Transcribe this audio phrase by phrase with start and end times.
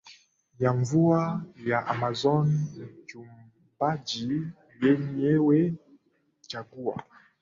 [0.59, 2.59] ya mvua ya Amazon
[3.01, 4.47] mchumbaji
[4.81, 5.73] yenyewe
[6.49, 7.03] jaguar